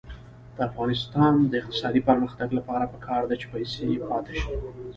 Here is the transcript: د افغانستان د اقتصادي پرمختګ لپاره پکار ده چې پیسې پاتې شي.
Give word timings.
د 0.55 0.57
افغانستان 0.69 1.33
د 1.51 1.53
اقتصادي 1.61 2.01
پرمختګ 2.09 2.49
لپاره 2.57 2.85
پکار 2.93 3.21
ده 3.29 3.35
چې 3.41 3.45
پیسې 3.53 3.85
پاتې 4.09 4.33
شي. 4.41 4.55